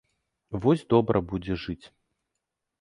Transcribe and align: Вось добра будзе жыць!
Вось 0.63 0.85
добра 0.95 1.23
будзе 1.33 1.61
жыць! 1.67 1.81